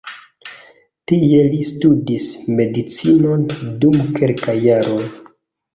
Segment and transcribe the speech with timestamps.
[1.11, 2.25] Tie li studis
[2.61, 3.47] medicinon
[3.87, 5.03] dum kelkaj jaroj.